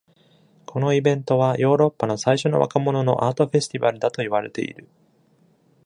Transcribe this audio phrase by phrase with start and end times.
[0.65, 4.87] このイベントはヨーロッパの最初の若者のアートフェスティバルだと言われている。